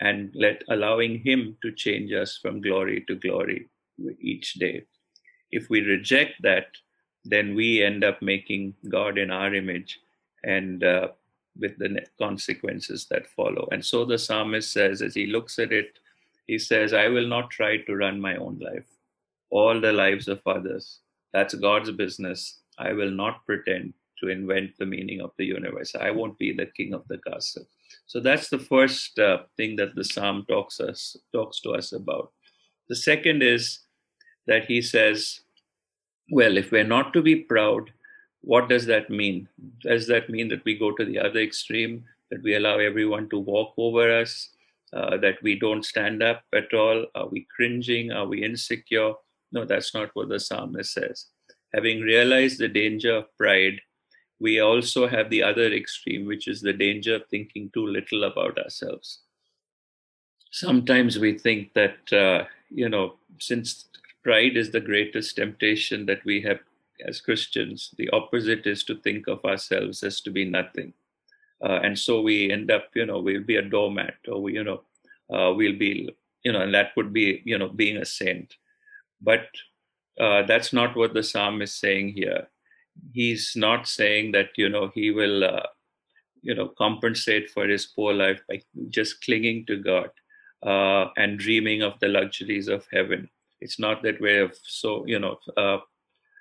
and 0.00 0.30
let 0.34 0.62
allowing 0.68 1.20
him 1.20 1.56
to 1.62 1.72
change 1.72 2.12
us 2.12 2.38
from 2.40 2.60
glory 2.60 3.04
to 3.08 3.16
glory 3.16 3.68
each 4.20 4.54
day. 4.54 4.84
If 5.50 5.70
we 5.70 5.80
reject 5.80 6.42
that 6.42 6.66
then 7.24 7.54
we 7.54 7.82
end 7.82 8.04
up 8.04 8.22
making 8.22 8.74
god 8.88 9.18
in 9.18 9.30
our 9.30 9.52
image 9.52 10.00
and 10.44 10.84
uh, 10.84 11.08
with 11.58 11.76
the 11.78 12.00
consequences 12.18 13.06
that 13.10 13.26
follow. 13.26 13.68
And 13.72 13.84
so 13.84 14.04
the 14.04 14.18
psalmist 14.18 14.72
says 14.72 15.02
as 15.02 15.14
he 15.14 15.26
looks 15.26 15.58
at 15.58 15.72
it 15.72 15.98
he 16.46 16.58
says 16.58 16.94
i 16.94 17.08
will 17.08 17.26
not 17.26 17.50
try 17.50 17.76
to 17.76 17.96
run 17.96 18.20
my 18.20 18.36
own 18.36 18.58
life. 18.58 18.86
All 19.50 19.80
the 19.80 19.92
lives 19.92 20.28
of 20.28 20.40
others 20.46 21.00
that's 21.32 21.54
god's 21.54 21.90
business. 21.90 22.60
I 22.78 22.92
will 22.92 23.10
not 23.10 23.44
pretend 23.44 23.94
to 24.20 24.28
invent 24.28 24.78
the 24.78 24.86
meaning 24.86 25.20
of 25.20 25.32
the 25.36 25.44
universe. 25.44 25.94
I 25.94 26.10
won't 26.10 26.38
be 26.38 26.52
the 26.52 26.66
king 26.66 26.94
of 26.94 27.06
the 27.08 27.18
castle 27.18 27.66
so 28.06 28.20
that's 28.20 28.48
the 28.48 28.58
first 28.58 29.18
uh, 29.18 29.38
thing 29.56 29.76
that 29.76 29.94
the 29.94 30.04
psalm 30.04 30.44
talks 30.48 30.80
us 30.80 31.16
talks 31.32 31.60
to 31.60 31.70
us 31.72 31.92
about. 31.92 32.32
The 32.88 32.96
second 32.96 33.42
is 33.42 33.80
that 34.46 34.64
he 34.64 34.80
says, 34.80 35.40
well, 36.30 36.56
if 36.56 36.70
we're 36.70 36.84
not 36.84 37.12
to 37.12 37.22
be 37.22 37.36
proud, 37.36 37.90
what 38.40 38.68
does 38.68 38.86
that 38.86 39.10
mean? 39.10 39.48
Does 39.80 40.06
that 40.06 40.30
mean 40.30 40.48
that 40.48 40.64
we 40.64 40.78
go 40.78 40.92
to 40.92 41.04
the 41.04 41.18
other 41.18 41.40
extreme, 41.40 42.04
that 42.30 42.42
we 42.42 42.54
allow 42.54 42.78
everyone 42.78 43.28
to 43.30 43.38
walk 43.38 43.74
over 43.76 44.20
us, 44.20 44.50
uh, 44.92 45.16
that 45.18 45.42
we 45.42 45.58
don't 45.58 45.84
stand 45.84 46.22
up 46.22 46.42
at 46.54 46.72
all? 46.72 47.06
Are 47.14 47.28
we 47.28 47.46
cringing? 47.54 48.10
Are 48.10 48.26
we 48.26 48.44
insecure? 48.44 49.12
No, 49.52 49.64
that's 49.64 49.94
not 49.94 50.10
what 50.14 50.28
the 50.28 50.40
psalmist 50.40 50.92
says. 50.92 51.26
Having 51.74 52.00
realized 52.00 52.58
the 52.58 52.68
danger 52.68 53.16
of 53.16 53.36
pride, 53.36 53.80
we 54.40 54.60
also 54.60 55.08
have 55.08 55.30
the 55.30 55.42
other 55.42 55.72
extreme, 55.72 56.26
which 56.26 56.46
is 56.46 56.60
the 56.60 56.72
danger 56.72 57.16
of 57.16 57.26
thinking 57.26 57.70
too 57.70 57.86
little 57.86 58.24
about 58.24 58.58
ourselves. 58.58 59.20
Sometimes 60.50 61.18
we 61.18 61.36
think 61.36 61.74
that, 61.74 62.12
uh, 62.12 62.44
you 62.70 62.88
know, 62.88 63.14
since 63.38 63.86
pride 64.22 64.56
is 64.56 64.70
the 64.70 64.80
greatest 64.80 65.36
temptation 65.36 66.06
that 66.06 66.24
we 66.24 66.40
have 66.42 66.60
as 67.06 67.20
Christians, 67.20 67.94
the 67.96 68.08
opposite 68.10 68.66
is 68.66 68.82
to 68.84 68.96
think 68.96 69.26
of 69.28 69.44
ourselves 69.44 70.02
as 70.02 70.20
to 70.22 70.30
be 70.30 70.44
nothing. 70.44 70.92
Uh, 71.62 71.80
and 71.82 71.98
so 71.98 72.20
we 72.20 72.50
end 72.50 72.70
up, 72.70 72.90
you 72.94 73.06
know, 73.06 73.18
we'll 73.18 73.42
be 73.42 73.56
a 73.56 73.62
doormat 73.62 74.14
or 74.28 74.42
we, 74.42 74.54
you 74.54 74.64
know, 74.64 74.82
uh, 75.30 75.52
we'll 75.52 75.76
be, 75.76 76.14
you 76.44 76.52
know, 76.52 76.60
and 76.60 76.74
that 76.74 76.92
would 76.96 77.12
be, 77.12 77.42
you 77.44 77.58
know, 77.58 77.68
being 77.68 77.96
a 77.96 78.04
saint. 78.04 78.54
But 79.20 79.48
uh, 80.18 80.42
that's 80.44 80.72
not 80.72 80.96
what 80.96 81.14
the 81.14 81.22
psalm 81.22 81.60
is 81.62 81.74
saying 81.74 82.12
here 82.14 82.48
he's 83.12 83.52
not 83.56 83.86
saying 83.86 84.32
that 84.32 84.48
you 84.56 84.68
know 84.68 84.90
he 84.94 85.10
will 85.10 85.44
uh, 85.44 85.66
you 86.42 86.54
know 86.54 86.68
compensate 86.78 87.50
for 87.50 87.66
his 87.66 87.86
poor 87.86 88.12
life 88.12 88.40
by 88.48 88.60
just 88.88 89.22
clinging 89.24 89.64
to 89.66 89.76
god 89.76 90.10
uh, 90.62 91.06
and 91.16 91.38
dreaming 91.38 91.82
of 91.82 91.98
the 92.00 92.08
luxuries 92.08 92.68
of 92.68 92.86
heaven. 92.92 93.28
It's 93.60 93.78
not 93.78 94.02
that 94.02 94.20
we're 94.20 94.50
so 94.62 95.06
you 95.06 95.18
know 95.18 95.38
uh, 95.56 95.78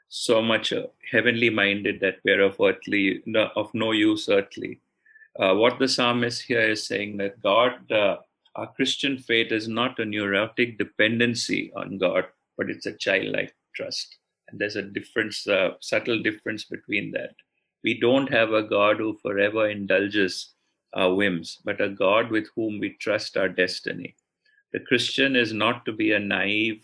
so 0.09 0.41
much 0.41 0.73
uh, 0.73 0.87
heavenly 1.11 1.49
minded 1.49 1.99
that 2.01 2.17
we're 2.23 2.41
of 2.41 2.57
earthly 2.61 3.21
no, 3.25 3.49
of 3.55 3.73
no 3.73 3.91
use 3.91 4.29
earthly. 4.29 4.79
Uh, 5.39 5.53
what 5.53 5.77
the 5.77 5.87
psalmist 5.87 6.41
here 6.41 6.67
is 6.71 6.87
saying 6.87 7.17
that 7.17 7.39
god 7.43 7.91
uh, 7.91 8.17
our 8.55 8.71
christian 8.73 9.19
faith 9.19 9.51
is 9.51 9.67
not 9.67 9.99
a 9.99 10.05
neurotic 10.05 10.79
dependency 10.79 11.71
on 11.75 11.99
god 11.99 12.25
but 12.57 12.71
it's 12.71 12.87
a 12.87 12.93
childlike 12.93 13.55
trust 13.75 14.17
there's 14.53 14.75
a 14.75 14.81
difference, 14.81 15.47
uh, 15.47 15.71
subtle 15.81 16.21
difference 16.21 16.65
between 16.65 17.11
that. 17.11 17.35
We 17.83 17.99
don't 17.99 18.31
have 18.31 18.53
a 18.53 18.63
God 18.63 18.97
who 18.97 19.17
forever 19.21 19.69
indulges 19.69 20.53
our 20.93 21.13
whims, 21.13 21.59
but 21.63 21.81
a 21.81 21.89
God 21.89 22.31
with 22.31 22.47
whom 22.55 22.79
we 22.79 22.97
trust 22.99 23.37
our 23.37 23.49
destiny. 23.49 24.15
The 24.73 24.79
Christian 24.81 25.35
is 25.35 25.53
not 25.53 25.85
to 25.85 25.93
be 25.93 26.11
a 26.11 26.19
naive 26.19 26.83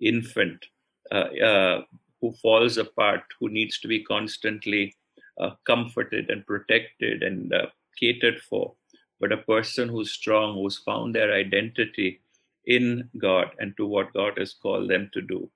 infant 0.00 0.64
uh, 1.10 1.28
uh, 1.42 1.82
who 2.20 2.32
falls 2.42 2.76
apart, 2.76 3.22
who 3.40 3.48
needs 3.48 3.78
to 3.80 3.88
be 3.88 4.02
constantly 4.02 4.94
uh, 5.40 5.50
comforted 5.66 6.30
and 6.30 6.46
protected 6.46 7.22
and 7.22 7.52
uh, 7.52 7.66
catered 7.98 8.40
for, 8.40 8.74
but 9.20 9.32
a 9.32 9.38
person 9.38 9.88
who's 9.88 10.12
strong, 10.12 10.54
who's 10.54 10.78
found 10.78 11.14
their 11.14 11.32
identity 11.32 12.20
in 12.66 13.08
God 13.18 13.50
and 13.58 13.76
to 13.76 13.86
what 13.86 14.12
God 14.12 14.38
has 14.38 14.54
called 14.54 14.90
them 14.90 15.10
to 15.14 15.20
do 15.20 15.48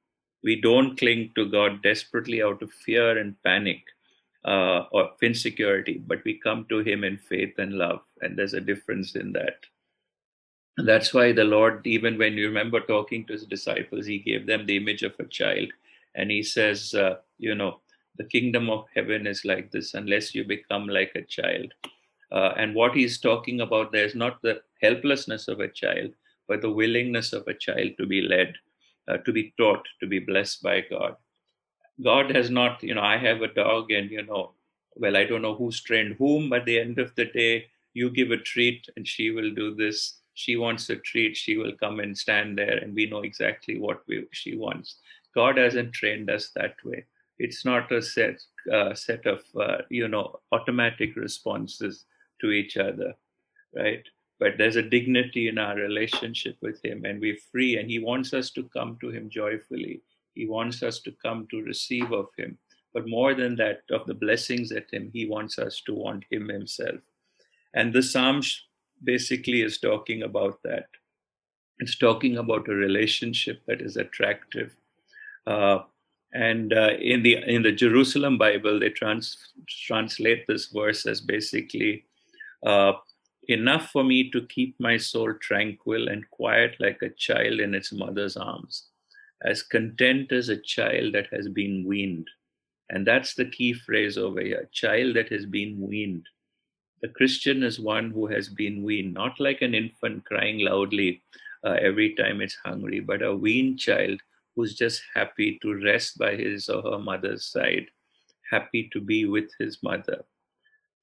we 0.43 0.61
don't 0.61 0.99
cling 0.99 1.31
to 1.35 1.51
God 1.51 1.83
desperately 1.83 2.43
out 2.43 2.63
of 2.63 2.73
fear 2.73 3.19
and 3.19 3.41
panic 3.43 3.83
uh, 4.45 4.85
or 4.91 5.11
insecurity, 5.23 6.03
but 6.07 6.23
we 6.25 6.39
come 6.39 6.67
to 6.69 6.79
Him 6.79 7.05
in 7.05 7.19
faith 7.19 7.59
and 7.59 7.75
love. 7.75 8.01
And 8.23 8.39
there's 8.39 8.55
a 8.55 8.61
difference 8.61 9.17
in 9.17 9.33
that. 9.33 9.59
And 10.79 10.89
that's 10.89 11.13
why 11.13 11.33
the 11.33 11.45
Lord, 11.45 11.87
even 11.87 12.17
when 12.17 12.35
you 12.35 12.47
remember 12.47 12.81
talking 12.81 13.27
to 13.27 13.35
His 13.35 13.45
disciples, 13.45 14.07
He 14.07 14.19
gave 14.19 14.47
them 14.47 14.65
the 14.65 14.77
image 14.77 15.03
of 15.03 15.15
a 15.19 15.25
child. 15.25 15.69
And 16.15 16.31
He 16.31 16.43
says, 16.43 16.95
uh, 16.95 17.17
you 17.39 17.55
know, 17.55 17.81
the 18.17 18.25
kingdom 18.25 18.71
of 18.71 18.87
heaven 18.95 19.27
is 19.27 19.45
like 19.45 19.71
this 19.71 19.95
unless 19.95 20.35
you 20.35 20.45
become 20.45 20.89
like 20.89 21.13
a 21.15 21.23
child. 21.23 21.73
Uh, 22.33 22.53
and 22.57 22.75
what 22.75 22.95
He's 22.95 23.19
talking 23.19 23.61
about 23.61 23.93
there 23.93 24.07
is 24.07 24.15
not 24.15 24.41
the 24.41 24.63
helplessness 24.81 25.49
of 25.49 25.61
a 25.61 25.69
child, 25.69 26.13
but 26.49 26.63
the 26.63 26.71
willingness 26.71 27.35
of 27.35 27.47
a 27.47 27.55
child 27.55 27.91
to 27.99 28.07
be 28.07 28.23
led 28.23 28.55
uh, 29.11 29.19
to 29.19 29.33
be 29.33 29.53
taught 29.59 29.87
to 30.01 30.07
be 30.07 30.19
blessed 30.19 30.63
by 30.63 30.83
God. 30.83 31.17
God 32.03 32.35
has 32.35 32.51
not, 32.51 32.83
you 32.83 32.95
know, 32.95 33.03
I 33.03 33.19
have 33.19 33.43
a 33.43 33.53
dog 33.53 33.91
and, 33.91 34.11
you 34.11 34.25
know, 34.25 34.53
well, 34.95 35.17
I 35.17 35.25
don't 35.25 35.43
know 35.43 35.55
who's 35.55 35.83
trained 35.83 36.17
whom, 36.19 36.51
but 36.51 36.61
at 36.61 36.67
the 36.67 36.79
end 36.79 36.99
of 36.99 37.15
the 37.15 37.27
day, 37.27 37.67
you 37.95 38.11
give 38.11 38.31
a 38.31 38.37
treat 38.37 38.87
and 38.97 39.07
she 39.07 39.31
will 39.31 39.53
do 39.55 39.75
this. 39.75 40.21
She 40.35 40.57
wants 40.57 40.89
a 40.91 40.97
treat, 40.97 41.37
she 41.37 41.57
will 41.57 41.73
come 41.73 42.01
and 42.01 42.17
stand 42.17 42.57
there, 42.57 42.79
and 42.79 42.95
we 42.95 43.07
know 43.07 43.21
exactly 43.21 43.79
what 43.79 44.03
we, 44.07 44.27
she 44.33 44.57
wants. 44.57 44.97
God 45.35 45.59
hasn't 45.59 45.93
trained 45.93 46.31
us 46.31 46.51
that 46.55 46.77
way. 46.85 47.05
It's 47.39 47.65
not 47.65 47.91
a 47.93 48.03
set 48.03 48.41
uh, 48.73 48.95
set 48.95 49.27
of 49.27 49.43
uh, 49.59 49.79
you 49.89 50.09
know 50.09 50.41
automatic 50.53 51.17
responses 51.17 52.05
to 52.41 52.51
each 52.51 52.77
other, 52.77 53.15
right? 53.75 54.05
But 54.41 54.55
there's 54.57 54.77
a 54.77 54.83
dignity 54.83 55.49
in 55.49 55.59
our 55.59 55.77
relationship 55.77 56.57
with 56.63 56.83
him 56.83 57.05
and 57.05 57.21
we're 57.21 57.37
free 57.53 57.77
and 57.77 57.91
he 57.91 57.99
wants 57.99 58.33
us 58.33 58.51
to 58.53 58.69
come 58.75 58.97
to 59.01 59.11
him 59.11 59.29
joyfully. 59.29 60.03
He 60.35 60.47
wants 60.47 60.83
us 60.83 61.01
to 61.01 61.13
come 61.23 61.47
to 61.51 61.63
receive 61.63 62.11
of 62.11 62.29
him. 62.39 62.59
But 62.95 63.07
more 63.07 63.35
than 63.35 63.55
that 63.57 63.83
of 63.91 64.07
the 64.07 64.15
blessings 64.15 64.73
at 64.73 64.91
him 64.91 65.11
he 65.13 65.27
wants 65.27 65.59
us 65.59 65.83
to 65.87 65.95
want 65.95 66.25
him 66.31 66.49
himself. 66.49 67.01
And 67.75 67.93
the 67.93 68.03
psalm 68.03 68.41
basically 69.05 69.61
is 69.61 69.79
talking 69.79 70.23
about 70.23 70.59
that. 70.65 70.87
It's 71.79 71.99
talking 71.99 72.39
about 72.39 72.69
a 72.69 72.75
relationship 72.75 73.63
that 73.67 73.83
is 73.83 73.97
attractive. 73.97 74.75
Uh, 75.47 75.81
and 76.33 76.73
uh, 76.73 76.91
in 77.01 77.23
the 77.23 77.39
in 77.39 77.63
the 77.63 77.73
Jerusalem 77.73 78.39
Bible, 78.39 78.79
they 78.79 78.91
trans, 78.91 79.37
translate 79.87 80.47
this 80.47 80.67
verse 80.67 81.07
as 81.07 81.21
basically 81.21 82.05
uh, 82.65 82.93
enough 83.51 83.91
for 83.91 84.05
me 84.05 84.31
to 84.31 84.47
keep 84.47 84.79
my 84.79 84.97
soul 84.97 85.35
tranquil 85.41 86.09
and 86.09 86.29
quiet 86.31 86.77
like 86.81 87.01
a 87.03 87.11
child 87.11 87.61
in 87.61 87.75
its 87.75 87.93
mother's 87.93 88.37
arms, 88.37 88.89
as 89.45 89.63
content 89.63 90.33
as 90.33 90.49
a 90.49 90.61
child 90.61 91.15
that 91.15 91.29
has 91.33 91.49
been 91.49 91.85
weaned. 91.87 92.29
And 92.91 93.07
that's 93.07 93.35
the 93.35 93.45
key 93.45 93.73
phrase 93.73 94.19
over 94.19 94.41
here 94.41 94.69
child 94.73 95.17
that 95.17 95.29
has 95.31 95.47
been 95.47 95.81
weaned. 95.81 96.27
The 97.03 97.09
Christian 97.09 97.63
is 97.63 97.81
one 97.81 98.11
who 98.11 98.27
has 98.27 98.49
been 98.49 98.83
weaned, 98.83 99.15
not 99.15 99.41
like 99.41 99.63
an 99.63 99.75
infant 99.75 100.25
crying 100.27 100.61
loudly 100.61 101.23
uh, 101.65 101.77
every 101.81 102.15
time 102.15 102.41
it's 102.41 102.57
hungry, 102.65 103.01
but 103.01 103.23
a 103.23 103.35
weaned 103.35 103.79
child 103.79 104.21
who's 104.55 104.75
just 104.75 105.03
happy 105.15 105.59
to 105.63 105.81
rest 105.83 106.19
by 106.19 106.35
his 106.35 106.69
or 106.69 106.83
her 106.83 106.99
mother's 106.99 107.47
side, 107.47 107.87
happy 108.51 108.91
to 108.93 109.01
be 109.01 109.25
with 109.25 109.51
his 109.59 109.83
mother 109.83 110.25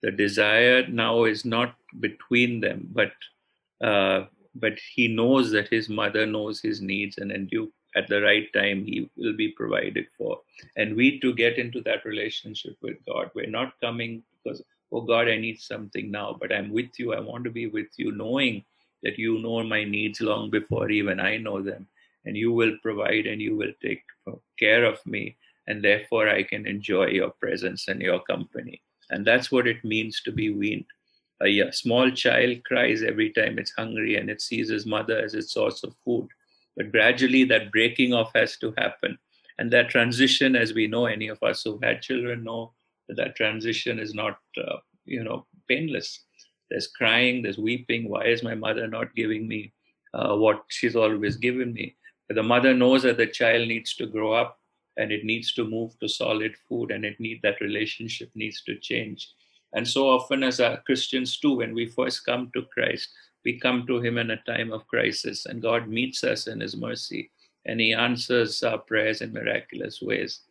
the 0.02 0.12
desire 0.12 0.88
now 0.88 1.24
is 1.24 1.44
not 1.46 1.76
between 2.00 2.60
them, 2.62 2.88
but 2.92 3.12
uh, 3.82 4.26
but 4.56 4.74
he 4.94 5.08
knows 5.08 5.52
that 5.52 5.68
his 5.68 5.88
mother 5.88 6.26
knows 6.26 6.60
his 6.60 6.82
needs, 6.82 7.18
and 7.18 7.32
then 7.32 7.48
you 7.52 7.72
at 7.96 8.08
the 8.08 8.22
right 8.22 8.52
time 8.54 8.86
he 8.86 9.10
will 9.16 9.36
be 9.36 9.50
provided 9.50 10.06
for. 10.18 10.40
And 10.76 10.96
we 10.96 11.20
to 11.20 11.34
get 11.34 11.58
into 11.58 11.82
that 11.82 12.06
relationship 12.06 12.76
with 12.82 12.98
God, 13.06 13.32
we're 13.34 13.50
not 13.50 13.80
coming 13.82 14.24
because 14.44 14.62
oh 14.92 15.02
God, 15.02 15.28
I 15.28 15.38
need 15.38 15.60
something 15.60 16.10
now, 16.12 16.38
but 16.40 16.54
I'm 16.54 16.72
with 16.72 16.98
you. 16.98 17.14
I 17.14 17.20
want 17.20 17.44
to 17.44 17.52
be 17.52 17.68
with 17.68 17.88
you, 17.98 18.12
knowing 18.12 18.64
that 19.04 19.18
you 19.18 19.40
know 19.40 19.64
my 19.64 19.84
needs 19.84 20.22
long 20.22 20.50
before 20.50 20.90
even 20.90 21.20
I 21.20 21.38
know 21.38 21.62
them, 21.62 21.88
and 22.26 22.36
you 22.38 22.52
will 22.52 22.78
provide 22.82 23.28
and 23.28 23.42
you 23.42 23.56
will 23.56 23.74
take 23.82 24.04
care 24.58 24.86
of 24.86 25.06
me, 25.06 25.38
and 25.68 25.84
therefore 25.84 26.30
I 26.30 26.44
can 26.44 26.66
enjoy 26.66 27.08
your 27.08 27.32
presence 27.32 27.88
and 27.88 28.02
your 28.02 28.22
company. 28.22 28.82
And 29.10 29.26
that's 29.26 29.52
what 29.52 29.68
it 29.68 29.84
means 29.84 30.22
to 30.22 30.32
be 30.32 30.50
weaned. 30.50 30.86
A 31.42 31.72
small 31.72 32.10
child 32.12 32.64
cries 32.66 33.04
every 33.04 33.32
time 33.32 33.60
it's 33.60 33.72
hungry 33.72 34.18
and 34.18 34.30
it 34.30 34.42
sees 34.42 34.70
his 34.70 34.86
mother 34.86 35.20
as 35.20 35.34
its 35.34 35.54
source 35.54 35.84
of 35.84 35.96
food. 36.04 36.28
But 36.76 36.92
gradually, 36.92 37.44
that 37.46 37.72
breaking 37.72 38.14
off 38.14 38.32
has 38.34 38.58
to 38.58 38.74
happen. 38.78 39.18
And 39.60 39.72
that 39.72 39.90
transition, 39.90 40.56
as 40.56 40.74
we 40.74 40.88
know, 40.88 41.06
any 41.06 41.28
of 41.28 41.42
us 41.42 41.64
who've 41.64 41.82
had 41.82 42.02
children 42.02 42.44
know 42.44 42.74
that 43.08 43.18
that 43.18 43.36
transition 43.36 44.00
is 44.00 44.14
not, 44.14 44.38
uh, 44.58 44.78
you 45.06 45.24
know, 45.24 45.46
painless. 45.68 46.24
There's 46.70 46.88
crying, 46.88 47.42
there's 47.42 47.58
weeping. 47.58 48.10
Why 48.10 48.26
is 48.26 48.44
my 48.44 48.56
mother 48.56 48.88
not 48.88 49.16
giving 49.16 49.48
me 49.48 49.74
uh, 50.14 50.36
what 50.36 50.64
she's 50.68 50.96
always 50.96 51.38
given 51.38 51.74
me? 51.74 51.96
But 52.28 52.36
the 52.36 52.44
mother 52.44 52.74
knows 52.74 53.04
that 53.04 53.18
the 53.18 53.28
child 53.28 53.68
needs 53.68 53.96
to 53.96 54.06
grow 54.06 54.34
up 54.34 54.60
and 54.98 55.12
it 55.12 55.24
needs 55.24 55.54
to 55.54 55.64
move 55.64 55.98
to 56.00 56.10
solid 56.10 56.56
food 56.68 56.92
and 56.92 57.06
it 57.06 57.20
need 57.20 57.42
that 57.44 57.62
relationship 57.62 58.30
needs 58.36 58.62
to 58.64 58.76
change. 58.80 59.30
And 59.74 59.88
so 59.88 60.10
often 60.10 60.44
as 60.44 60.62
Christians 60.86 61.38
too, 61.38 61.58
when 61.58 61.74
we 61.74 61.86
first 61.86 62.26
come 62.26 62.52
to 62.54 62.64
Christ, 62.74 63.10
we 63.46 63.60
come 63.60 63.86
to 63.88 64.00
him 64.00 64.18
in 64.18 64.32
a 64.32 64.44
time 64.44 64.74
of 64.74 64.88
crisis 64.88 65.46
and 65.46 65.62
God 65.62 65.88
meets 65.88 66.24
us 66.24 66.48
in 66.48 66.60
his 66.60 66.76
mercy 66.76 67.32
and 67.66 67.80
he 67.80 67.94
answers 67.94 68.64
our 68.64 68.78
prayers 68.78 69.22
in 69.22 69.34
miraculous 69.34 70.02
ways. 70.02 70.42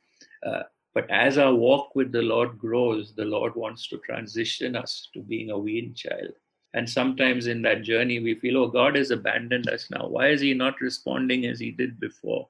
Uh, 0.44 0.62
but 0.94 1.10
as 1.10 1.36
our 1.36 1.54
walk 1.54 1.94
with 1.94 2.12
the 2.12 2.22
Lord 2.22 2.58
grows, 2.58 3.14
the 3.14 3.24
Lord 3.24 3.54
wants 3.54 3.88
to 3.88 3.98
transition 3.98 4.76
us 4.76 5.08
to 5.12 5.20
being 5.20 5.50
a 5.50 5.58
weaned 5.58 5.96
child. 5.96 6.32
And 6.72 6.88
sometimes 6.88 7.46
in 7.46 7.62
that 7.62 7.82
journey, 7.82 8.20
we 8.20 8.34
feel, 8.34 8.58
oh, 8.58 8.68
God 8.68 8.96
has 8.96 9.10
abandoned 9.10 9.68
us 9.68 9.90
now. 9.90 10.06
Why 10.08 10.28
is 10.28 10.40
He 10.40 10.54
not 10.54 10.80
responding 10.80 11.46
as 11.46 11.58
He 11.58 11.70
did 11.70 11.98
before? 12.00 12.48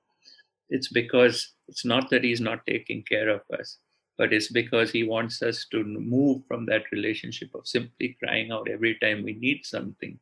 It's 0.69 0.89
because 0.89 1.55
it's 1.69 1.85
not 1.85 2.11
that 2.11 2.25
He's 2.25 2.41
not 2.41 2.67
taking 2.67 3.03
care 3.03 3.29
of 3.29 3.43
us, 3.59 3.79
but 4.19 4.33
it's 4.33 4.51
because 4.51 4.91
He 4.91 5.05
wants 5.05 5.43
us 5.43 5.67
to 5.71 5.85
move 5.85 6.43
from 6.49 6.67
that 6.67 6.91
relationship 6.93 7.51
of 7.55 7.67
simply 7.67 8.17
crying 8.23 8.51
out 8.51 8.69
every 8.69 8.97
time 9.01 9.23
we 9.23 9.35
need 9.35 9.65
something 9.65 10.19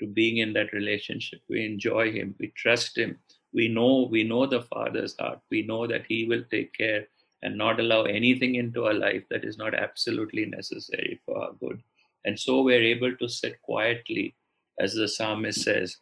to 0.00 0.06
being 0.06 0.38
in 0.38 0.52
that 0.52 0.72
relationship. 0.72 1.40
We 1.48 1.64
enjoy 1.64 2.12
Him, 2.12 2.34
we 2.38 2.52
trust 2.56 2.98
Him, 2.98 3.18
we 3.52 3.68
know 3.68 4.08
we 4.10 4.24
know 4.24 4.46
the 4.46 4.62
Father's 4.62 5.16
heart, 5.18 5.40
we 5.50 5.62
know 5.62 5.86
that 5.86 6.04
He 6.08 6.26
will 6.26 6.44
take 6.50 6.74
care 6.74 7.06
and 7.42 7.56
not 7.56 7.80
allow 7.80 8.02
anything 8.02 8.56
into 8.56 8.84
our 8.86 8.94
life 8.94 9.22
that 9.30 9.44
is 9.44 9.56
not 9.56 9.74
absolutely 9.74 10.46
necessary 10.46 11.20
for 11.24 11.38
our 11.38 11.52
good. 11.60 11.82
And 12.24 12.38
so 12.38 12.62
we're 12.62 12.82
able 12.82 13.14
to 13.16 13.28
sit 13.28 13.62
quietly, 13.62 14.34
as 14.80 14.94
the 14.94 15.06
psalmist 15.06 15.62
says, 15.62 15.96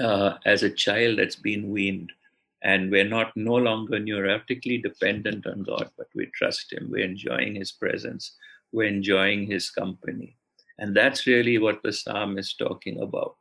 uh, 0.00 0.34
as 0.44 0.62
a 0.62 0.70
child 0.70 1.18
that's 1.18 1.36
been 1.36 1.70
weaned. 1.70 2.12
And 2.62 2.90
we're 2.90 3.08
not 3.08 3.36
no 3.36 3.54
longer 3.54 3.98
neurotically 3.98 4.82
dependent 4.82 5.46
on 5.46 5.62
God, 5.62 5.90
but 5.96 6.08
we 6.14 6.26
trust 6.34 6.72
Him. 6.72 6.88
We're 6.90 7.04
enjoying 7.04 7.54
His 7.54 7.72
presence. 7.72 8.36
We're 8.72 8.88
enjoying 8.88 9.46
His 9.46 9.70
company. 9.70 10.36
And 10.78 10.96
that's 10.96 11.26
really 11.26 11.58
what 11.58 11.82
the 11.82 11.92
psalm 11.92 12.38
is 12.38 12.54
talking 12.54 13.00
about. 13.00 13.36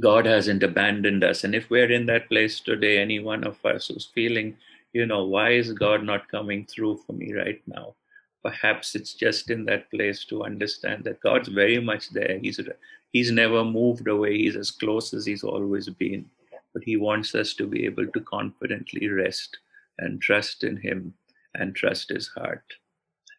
God 0.00 0.26
hasn't 0.26 0.62
abandoned 0.62 1.24
us. 1.24 1.44
And 1.44 1.54
if 1.54 1.70
we're 1.70 1.90
in 1.90 2.06
that 2.06 2.28
place 2.28 2.60
today, 2.60 2.98
any 2.98 3.20
one 3.20 3.44
of 3.44 3.64
us 3.64 3.88
who's 3.88 4.10
feeling 4.14 4.56
you 4.92 5.06
know, 5.06 5.24
why 5.24 5.50
is 5.50 5.72
God 5.72 6.02
not 6.02 6.28
coming 6.28 6.66
through 6.66 6.98
for 7.06 7.12
me 7.12 7.34
right 7.34 7.60
now? 7.66 7.94
Perhaps 8.42 8.94
it's 8.94 9.14
just 9.14 9.50
in 9.50 9.64
that 9.66 9.90
place 9.90 10.24
to 10.26 10.44
understand 10.44 11.04
that 11.04 11.20
God's 11.20 11.48
very 11.48 11.80
much 11.80 12.10
there. 12.10 12.38
He's 12.40 12.60
He's 13.12 13.30
never 13.30 13.64
moved 13.64 14.06
away. 14.08 14.38
He's 14.38 14.56
as 14.56 14.70
close 14.70 15.12
as 15.12 15.26
He's 15.26 15.44
always 15.44 15.88
been. 15.88 16.26
But 16.74 16.84
He 16.84 16.96
wants 16.96 17.34
us 17.34 17.54
to 17.54 17.66
be 17.66 17.84
able 17.84 18.06
to 18.06 18.20
confidently 18.20 19.08
rest 19.08 19.58
and 19.98 20.20
trust 20.20 20.64
in 20.64 20.76
Him 20.76 21.14
and 21.54 21.74
trust 21.74 22.10
His 22.10 22.28
heart. 22.28 22.64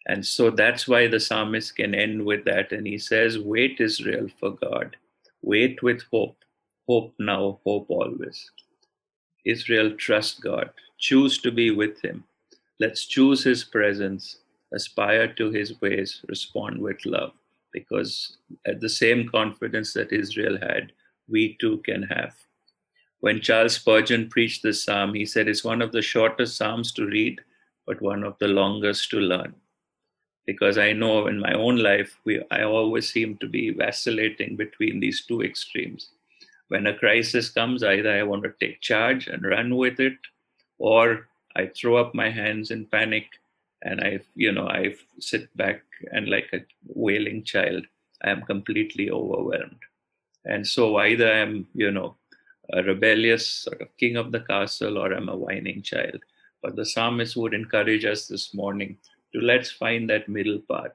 And 0.07 0.25
so 0.25 0.50
that's 0.50 0.88
why 0.88 1.07
the 1.07 1.19
psalmist 1.19 1.75
can 1.75 1.93
end 1.93 2.25
with 2.25 2.43
that. 2.45 2.71
And 2.71 2.88
he 2.88 2.98
says, 2.98 3.38
Wait, 3.38 3.79
Israel, 3.79 4.27
for 4.39 4.51
God. 4.51 4.95
Wait 5.41 5.83
with 5.83 6.01
hope. 6.12 6.38
Hope 6.88 7.13
now, 7.19 7.59
hope 7.63 7.86
always. 7.89 8.50
Israel, 9.45 9.91
trust 9.95 10.41
God. 10.41 10.71
Choose 10.98 11.39
to 11.41 11.51
be 11.51 11.71
with 11.71 12.01
Him. 12.01 12.24
Let's 12.79 13.05
choose 13.05 13.43
His 13.43 13.63
presence, 13.63 14.38
aspire 14.74 15.31
to 15.33 15.51
His 15.51 15.79
ways, 15.79 16.21
respond 16.27 16.79
with 16.79 17.05
love. 17.05 17.33
Because 17.71 18.38
at 18.65 18.79
the 18.79 18.89
same 18.89 19.29
confidence 19.29 19.93
that 19.93 20.12
Israel 20.12 20.57
had, 20.59 20.91
we 21.27 21.55
too 21.62 21.77
can 21.86 22.03
have. 22.03 22.33
When 23.19 23.41
Charles 23.41 23.75
Spurgeon 23.75 24.29
preached 24.29 24.63
this 24.63 24.83
psalm, 24.83 25.13
he 25.13 25.25
said 25.25 25.47
it's 25.47 25.63
one 25.63 25.81
of 25.81 25.91
the 25.91 26.01
shortest 26.01 26.57
psalms 26.57 26.91
to 26.93 27.05
read, 27.05 27.41
but 27.85 28.01
one 28.01 28.23
of 28.23 28.38
the 28.39 28.47
longest 28.47 29.09
to 29.11 29.17
learn. 29.17 29.55
Because 30.46 30.77
I 30.77 30.94
know 30.94 31.27
in 31.27 31.39
my 31.39 31.53
own 31.53 31.77
life, 31.77 32.17
we, 32.25 32.41
I 32.50 32.63
always 32.63 33.11
seem 33.11 33.37
to 33.37 33.48
be 33.48 33.72
vacillating 33.72 34.55
between 34.55 35.00
these 35.00 35.25
two 35.25 35.41
extremes 35.41 36.09
when 36.70 36.87
a 36.87 36.98
crisis 36.98 37.50
comes, 37.50 37.83
either 37.83 38.11
I 38.11 38.24
want 38.24 38.44
to 38.44 38.53
take 38.59 38.79
charge 38.79 39.27
and 39.27 39.44
run 39.44 39.75
with 39.75 40.00
it, 40.00 40.17
or 40.77 41.27
I 41.55 41.67
throw 41.67 41.98
up 41.98 42.15
my 42.15 42.29
hands 42.29 42.72
in 42.72 42.85
panic 42.85 43.25
and 43.81 44.00
I, 44.01 44.20
you 44.35 44.51
know, 44.51 44.67
I 44.67 44.96
sit 45.20 45.55
back 45.57 45.81
and 46.11 46.29
like 46.29 46.50
a 46.53 46.59
wailing 46.87 47.44
child, 47.44 47.85
I 48.24 48.29
am 48.29 48.44
completely 48.44 49.09
overwhelmed. 49.09 49.79
And 50.46 50.65
so 50.65 50.98
either 50.98 51.31
I'm, 51.31 51.67
you 51.74 51.91
know, 51.91 52.15
a 52.74 52.84
rebellious 52.84 53.48
sort 53.48 53.82
of 53.82 53.96
king 53.98 54.16
of 54.16 54.32
the 54.32 54.42
castle 54.42 54.98
or 54.98 55.14
I'm 55.14 55.29
a 55.29 55.36
whining 55.36 55.82
child. 55.82 56.20
But 56.62 56.75
the 56.75 56.86
psalmist 56.86 57.36
would 57.38 57.53
encourage 57.53 58.05
us 58.05 58.27
this 58.27 58.53
morning 58.53 58.98
to 59.34 59.42
let's 59.42 59.72
find 59.72 60.10
that 60.10 60.27
middle 60.27 60.60
path, 60.70 60.92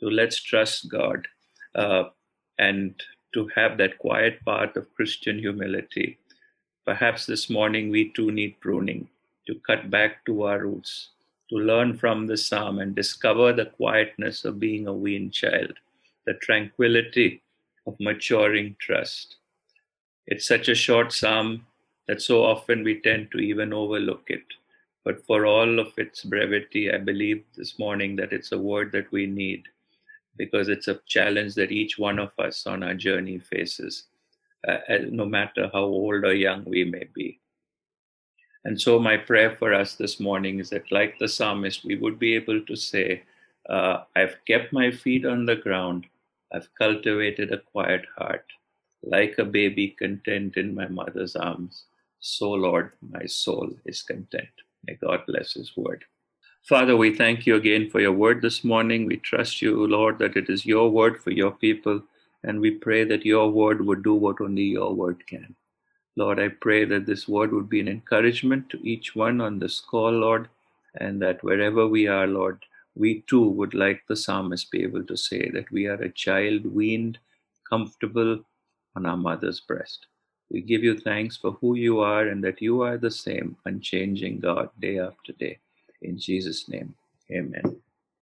to 0.00 0.08
let's 0.10 0.42
trust 0.42 0.90
God 0.90 1.26
uh, 1.74 2.04
and 2.58 2.94
to 3.34 3.48
have 3.54 3.78
that 3.78 3.98
quiet 3.98 4.44
part 4.44 4.76
of 4.76 4.94
Christian 4.94 5.38
humility. 5.38 6.18
Perhaps 6.84 7.26
this 7.26 7.50
morning 7.50 7.90
we 7.90 8.12
too 8.12 8.30
need 8.30 8.60
pruning 8.60 9.08
to 9.46 9.54
cut 9.66 9.90
back 9.90 10.24
to 10.26 10.42
our 10.42 10.60
roots, 10.60 11.10
to 11.50 11.56
learn 11.56 11.96
from 11.96 12.26
the 12.26 12.36
psalm 12.36 12.78
and 12.78 12.94
discover 12.94 13.52
the 13.52 13.66
quietness 13.66 14.44
of 14.44 14.60
being 14.60 14.86
a 14.86 14.92
weaned 14.92 15.32
child, 15.32 15.72
the 16.26 16.34
tranquility 16.34 17.42
of 17.86 17.96
maturing 18.00 18.76
trust. 18.78 19.36
It's 20.26 20.46
such 20.46 20.68
a 20.68 20.74
short 20.74 21.12
psalm 21.12 21.66
that 22.08 22.22
so 22.22 22.42
often 22.44 22.82
we 22.84 23.00
tend 23.00 23.30
to 23.32 23.38
even 23.38 23.72
overlook 23.72 24.24
it. 24.28 24.44
But 25.04 25.24
for 25.24 25.46
all 25.46 25.78
of 25.78 25.92
its 25.98 26.24
brevity, 26.24 26.92
I 26.92 26.98
believe 26.98 27.44
this 27.56 27.78
morning 27.78 28.16
that 28.16 28.32
it's 28.32 28.52
a 28.52 28.58
word 28.58 28.92
that 28.92 29.10
we 29.12 29.26
need 29.26 29.64
because 30.36 30.68
it's 30.68 30.88
a 30.88 31.00
challenge 31.06 31.54
that 31.54 31.72
each 31.72 31.98
one 31.98 32.18
of 32.18 32.30
us 32.38 32.66
on 32.66 32.82
our 32.82 32.94
journey 32.94 33.38
faces, 33.38 34.04
uh, 34.66 34.78
no 35.10 35.24
matter 35.24 35.70
how 35.72 35.84
old 35.84 36.24
or 36.24 36.34
young 36.34 36.64
we 36.64 36.84
may 36.84 37.04
be. 37.14 37.40
And 38.64 38.80
so, 38.80 38.98
my 38.98 39.16
prayer 39.16 39.54
for 39.56 39.72
us 39.72 39.94
this 39.94 40.18
morning 40.18 40.58
is 40.58 40.70
that, 40.70 40.90
like 40.90 41.18
the 41.18 41.28
psalmist, 41.28 41.84
we 41.84 41.94
would 41.94 42.18
be 42.18 42.34
able 42.34 42.60
to 42.62 42.76
say, 42.76 43.22
uh, 43.68 44.02
I've 44.16 44.36
kept 44.46 44.72
my 44.72 44.90
feet 44.90 45.24
on 45.24 45.46
the 45.46 45.56
ground, 45.56 46.06
I've 46.52 46.68
cultivated 46.74 47.52
a 47.52 47.58
quiet 47.58 48.04
heart, 48.18 48.44
like 49.06 49.36
a 49.38 49.44
baby 49.44 49.94
content 49.98 50.56
in 50.56 50.74
my 50.74 50.88
mother's 50.88 51.36
arms. 51.36 51.84
So, 52.18 52.50
Lord, 52.50 52.92
my 53.00 53.24
soul 53.26 53.70
is 53.84 54.02
content. 54.02 54.48
May 54.86 54.94
God 54.94 55.20
bless 55.26 55.54
His 55.54 55.76
word. 55.76 56.04
Father, 56.64 56.96
we 56.96 57.14
thank 57.14 57.46
you 57.46 57.54
again 57.54 57.88
for 57.88 58.00
your 58.00 58.12
word 58.12 58.42
this 58.42 58.64
morning. 58.64 59.06
We 59.06 59.18
trust 59.18 59.62
you, 59.62 59.86
Lord, 59.86 60.18
that 60.18 60.36
it 60.36 60.50
is 60.50 60.66
your 60.66 60.90
word 60.90 61.22
for 61.22 61.30
your 61.30 61.52
people, 61.52 62.02
and 62.42 62.60
we 62.60 62.72
pray 62.72 63.04
that 63.04 63.24
your 63.24 63.48
word 63.50 63.86
would 63.86 64.02
do 64.02 64.14
what 64.14 64.40
only 64.40 64.64
your 64.64 64.92
word 64.92 65.24
can. 65.28 65.54
Lord, 66.16 66.40
I 66.40 66.48
pray 66.48 66.84
that 66.86 67.06
this 67.06 67.28
word 67.28 67.52
would 67.52 67.68
be 67.68 67.78
an 67.78 67.88
encouragement 67.88 68.68
to 68.70 68.84
each 68.84 69.14
one 69.14 69.40
on 69.40 69.60
this 69.60 69.78
call, 69.78 70.10
Lord, 70.10 70.48
and 70.96 71.22
that 71.22 71.44
wherever 71.44 71.86
we 71.86 72.08
are, 72.08 72.26
Lord, 72.26 72.64
we 72.96 73.20
too 73.28 73.48
would, 73.50 73.74
like 73.74 74.02
the 74.08 74.16
psalmist, 74.16 74.70
be 74.70 74.82
able 74.82 75.04
to 75.04 75.16
say 75.16 75.50
that 75.50 75.70
we 75.70 75.86
are 75.86 76.02
a 76.02 76.10
child 76.10 76.66
weaned, 76.66 77.18
comfortable 77.68 78.40
on 78.96 79.06
our 79.06 79.16
mother's 79.16 79.60
breast. 79.60 80.06
We 80.50 80.62
give 80.62 80.82
you 80.82 80.98
thanks 80.98 81.36
for 81.36 81.52
who 81.52 81.76
you 81.76 82.00
are 82.00 82.28
and 82.28 82.42
that 82.44 82.62
you 82.62 82.82
are 82.82 82.98
the 82.98 83.10
same, 83.10 83.56
unchanging 83.66 84.40
God 84.40 84.70
day 84.80 84.98
after 84.98 85.32
day. 85.32 85.58
In 86.02 86.18
Jesus' 86.18 86.68
name, 86.68 86.94
amen. 87.30 87.76